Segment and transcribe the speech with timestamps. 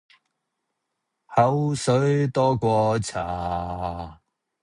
[1.35, 4.19] 口水多過茶